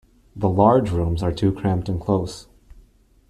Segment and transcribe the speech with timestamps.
[0.35, 2.47] The large rooms are too cramped and close.